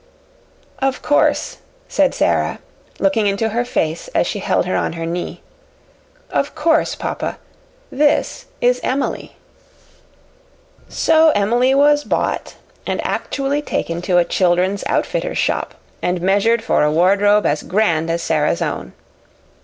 "Of 0.79 1.03
course," 1.03 1.57
said 1.87 2.15
Sara, 2.15 2.57
looking 2.97 3.27
into 3.27 3.49
her 3.49 3.63
face 3.63 4.07
as 4.15 4.25
she 4.25 4.39
held 4.39 4.65
her 4.65 4.75
on 4.75 4.93
her 4.93 5.05
knee, 5.05 5.43
"of 6.31 6.55
course 6.55 6.95
papa, 6.95 7.37
this 7.91 8.47
is 8.61 8.79
Emily." 8.81 9.35
So 10.89 11.29
Emily 11.35 11.75
was 11.75 12.03
bought 12.03 12.55
and 12.87 12.99
actually 13.05 13.61
taken 13.61 14.01
to 14.01 14.17
a 14.17 14.25
children's 14.25 14.83
outfitter's 14.87 15.37
shop 15.37 15.75
and 16.01 16.19
measured 16.19 16.63
for 16.63 16.81
a 16.81 16.91
wardrobe 16.91 17.45
as 17.45 17.61
grand 17.61 18.09
as 18.09 18.23
Sara's 18.23 18.63
own. 18.63 18.93